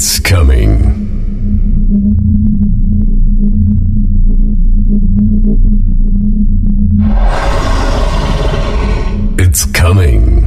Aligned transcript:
It's 0.00 0.20
coming. 0.20 0.70
It's 9.40 9.64
coming. 9.72 10.46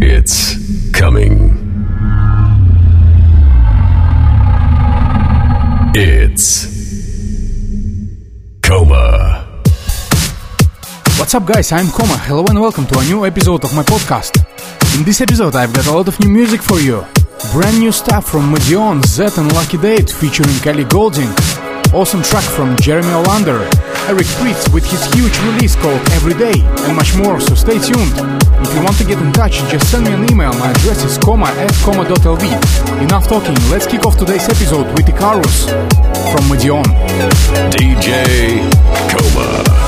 It's 0.00 0.90
coming. 0.92 1.36
It's 5.94 6.64
Coma. 8.62 9.60
What's 11.18 11.34
up, 11.34 11.44
guys? 11.44 11.70
I'm 11.72 11.88
Coma. 11.88 12.16
Hello 12.16 12.46
and 12.48 12.58
welcome 12.58 12.86
to 12.86 12.98
a 12.98 13.04
new 13.04 13.26
episode 13.26 13.62
of 13.64 13.76
my 13.76 13.82
podcast. 13.82 14.49
In 14.96 15.04
this 15.04 15.20
episode, 15.20 15.54
I've 15.54 15.72
got 15.72 15.86
a 15.86 15.92
lot 15.92 16.08
of 16.08 16.18
new 16.20 16.28
music 16.28 16.60
for 16.60 16.78
you. 16.80 17.04
Brand 17.52 17.78
new 17.78 17.92
stuff 17.92 18.28
from 18.28 18.52
Madeon, 18.52 19.02
Z, 19.06 19.40
and 19.40 19.52
Lucky 19.54 19.78
Date 19.78 20.10
featuring 20.10 20.52
Kelly 20.60 20.84
Golding. 20.84 21.30
Awesome 21.94 22.22
track 22.22 22.44
from 22.44 22.76
Jeremy 22.76 23.08
Olander, 23.08 23.60
Eric 24.08 24.26
Prydz 24.38 24.72
with 24.74 24.84
his 24.84 25.02
huge 25.14 25.36
release 25.40 25.74
called 25.76 26.00
Everyday, 26.12 26.60
and 26.86 26.94
much 26.96 27.16
more, 27.16 27.40
so 27.40 27.54
stay 27.54 27.78
tuned. 27.78 28.14
If 28.62 28.74
you 28.74 28.82
want 28.82 28.96
to 28.98 29.04
get 29.04 29.18
in 29.22 29.32
touch, 29.32 29.58
just 29.70 29.90
send 29.90 30.04
me 30.04 30.12
an 30.12 30.30
email. 30.30 30.52
My 30.54 30.70
address 30.70 31.04
is 31.04 31.18
coma 31.18 31.46
at 31.46 31.72
coma.lv. 31.82 33.02
Enough 33.02 33.28
talking, 33.28 33.56
let's 33.70 33.86
kick 33.86 34.04
off 34.04 34.16
today's 34.16 34.44
episode 34.44 34.86
with 34.98 35.08
Icarus 35.08 35.70
from 36.30 36.44
Madeon. 36.50 36.84
DJ 37.72 38.60
Coma. 39.10 39.79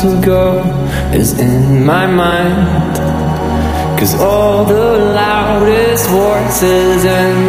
to 0.00 0.20
go 0.24 0.62
is 1.12 1.38
in 1.40 1.84
my 1.84 2.06
mind. 2.06 2.96
Cause 3.98 4.14
all 4.20 4.64
the 4.64 4.96
loudest 5.12 6.08
voices 6.08 7.04
and 7.04 7.47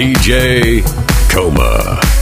DJ 0.00 0.80
Coma. 1.28 2.19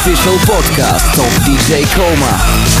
Official 0.00 0.32
podcast 0.48 1.18
of 1.18 1.30
DJ 1.44 1.84
Coma. 1.94 2.79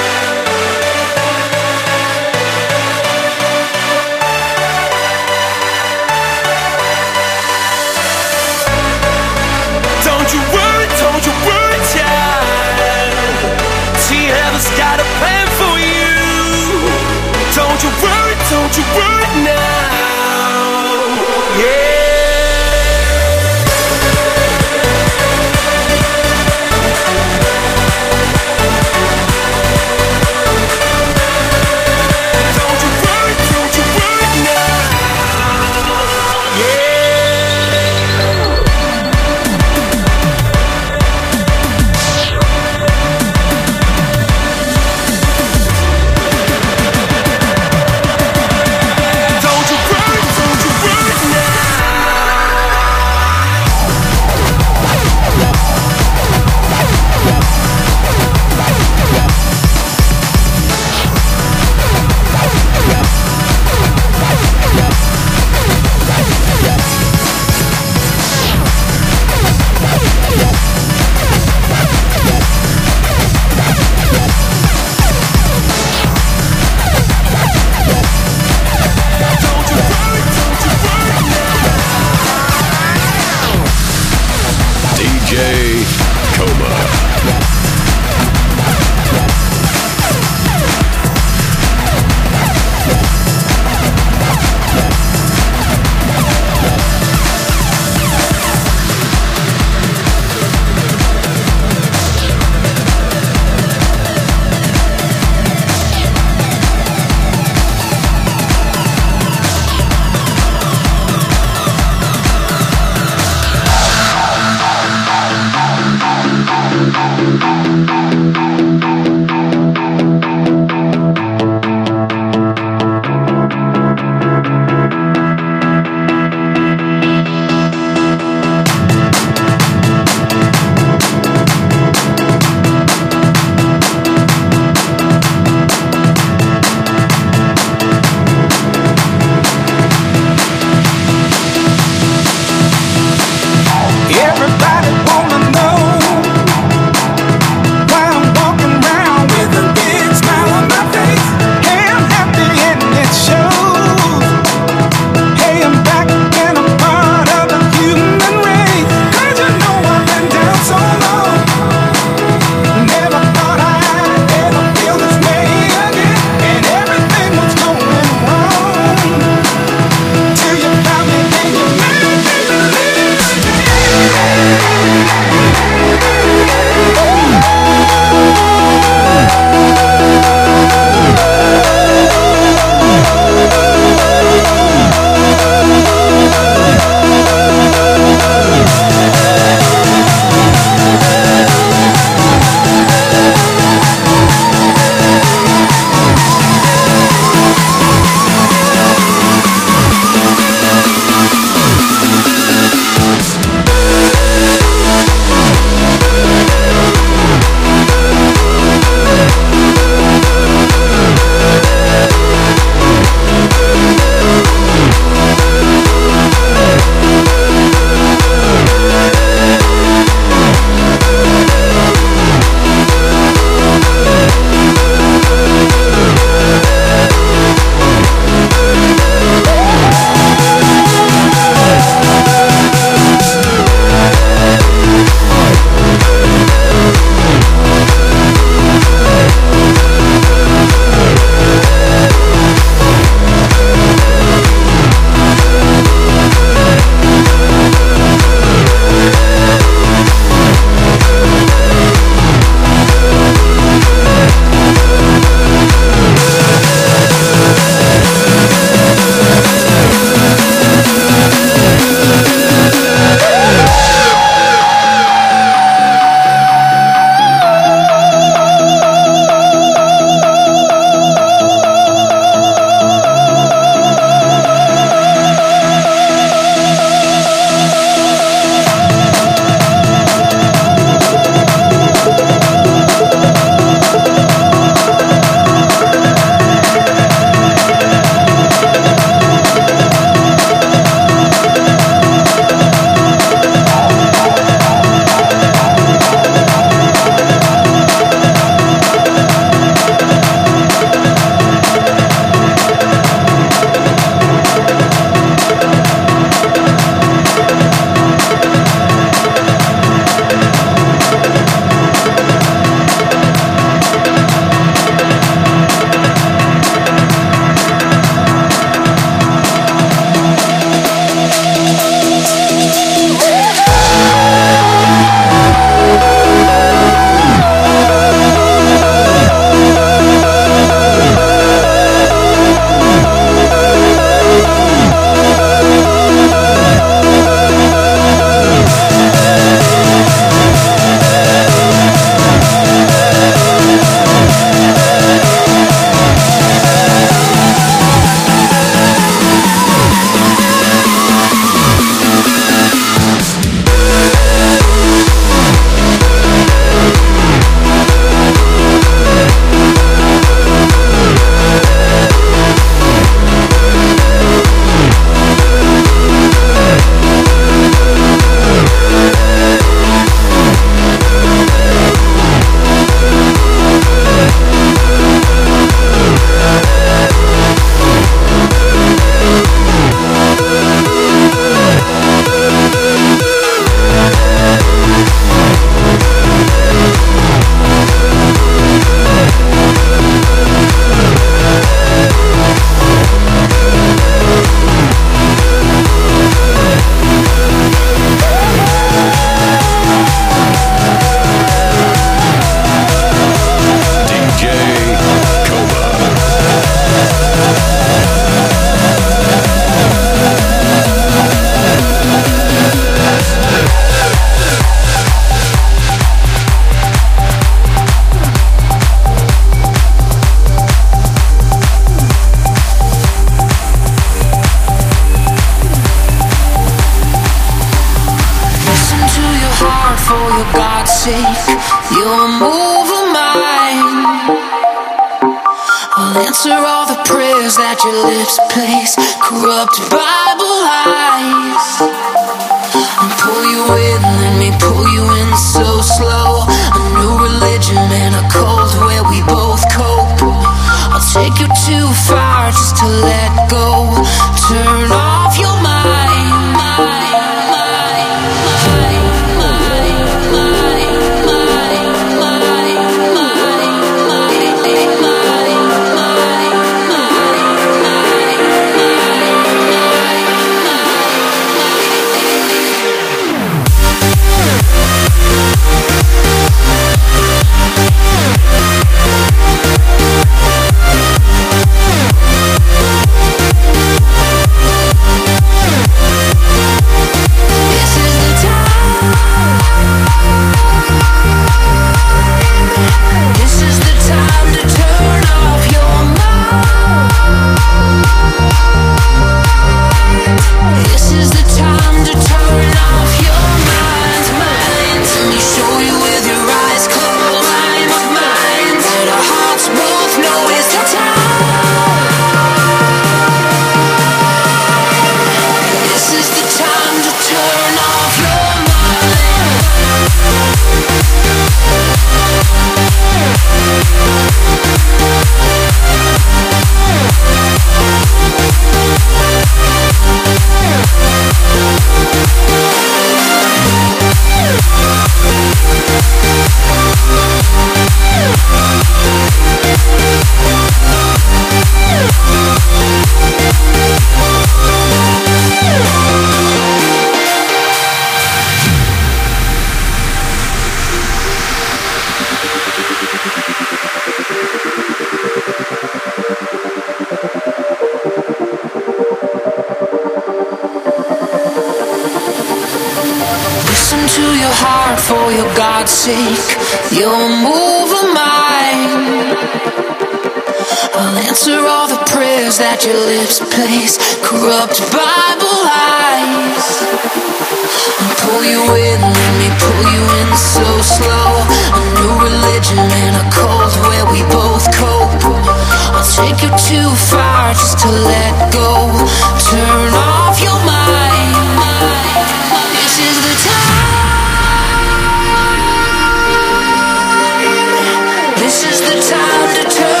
The 598.93 599.01
time 599.01 599.55
to 599.55 599.63
turn 599.69 600.00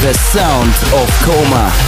the 0.00 0.14
sound 0.14 0.72
of 0.94 1.10
Coma. 1.20 1.79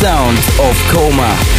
sound 0.00 0.38
of 0.60 0.76
Coma. 0.92 1.57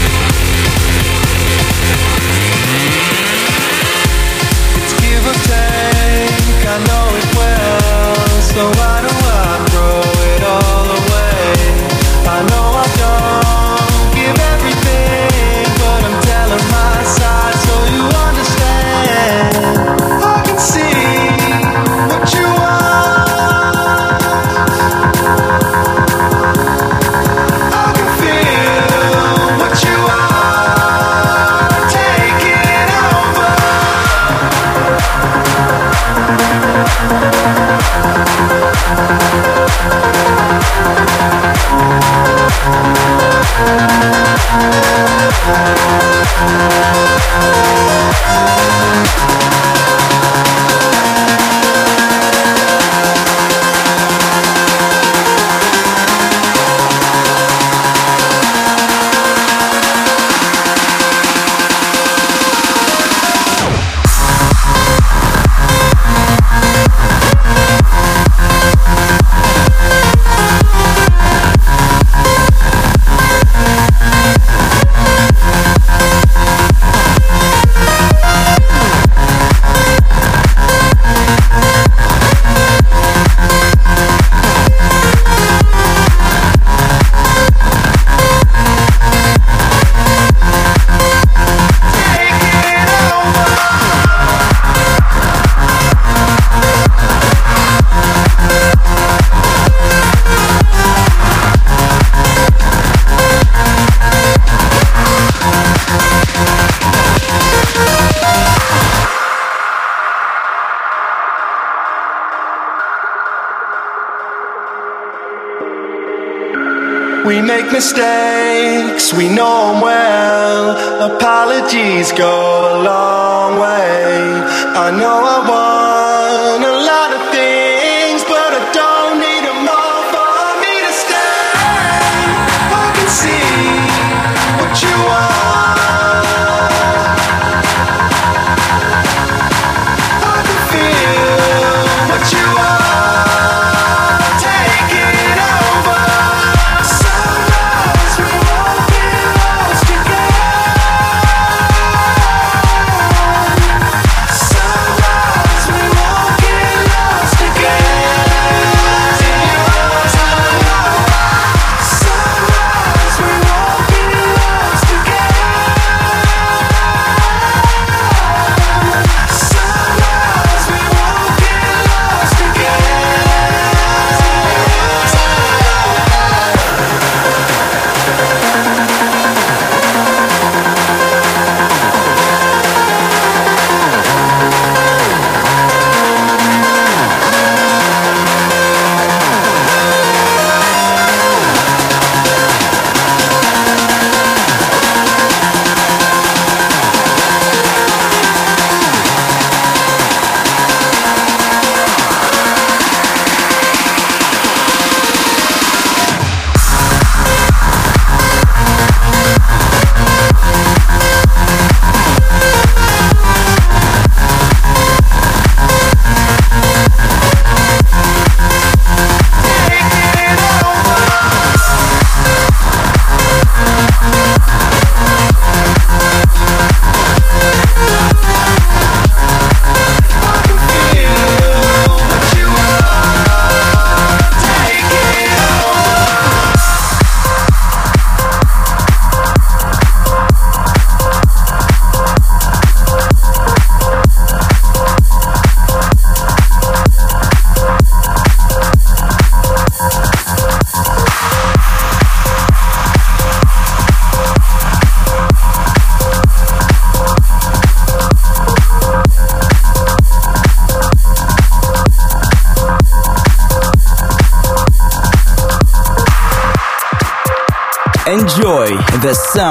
make 117.70 117.74
mistakes, 117.74 119.14
we 119.14 119.28
know 119.28 119.74
them 119.74 119.82
well. 119.82 121.16
Apologies 121.16 122.12
go 122.12 122.80
a 122.80 122.84
long 122.84 123.60
way. 123.60 124.42
I 124.76 124.92
know 124.92 125.24
I 125.26 125.50
won't. 125.50 125.89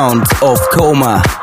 sound 0.09 0.23
of 0.43 0.59
Coma. 0.71 1.38